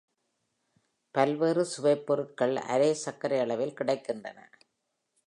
பல்வேறு 1.15 1.65
சுவைப் 1.65 2.05
பொருட்கள் 2.05 2.55
அரை 2.67 2.93
சர்க்கரை 2.93 3.39
அளவில் 3.39 3.77
கிடைக்கின்றன. 3.81 4.39